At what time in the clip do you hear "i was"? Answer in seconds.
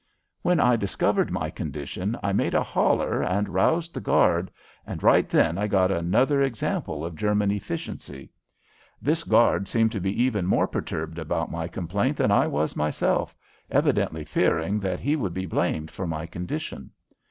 12.31-12.75